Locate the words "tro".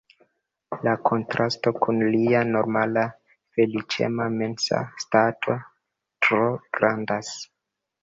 6.27-6.53